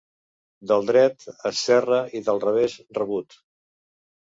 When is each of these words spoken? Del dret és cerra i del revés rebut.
Del 0.71 0.87
dret 0.89 1.27
és 1.51 1.61
cerra 1.67 2.01
i 2.21 2.23
del 2.31 2.43
revés 2.47 2.81
rebut. 3.03 3.39